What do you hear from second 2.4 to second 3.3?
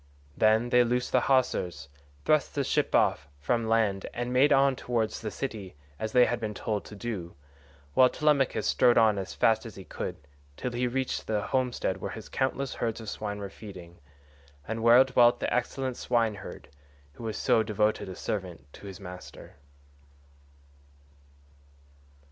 the ship off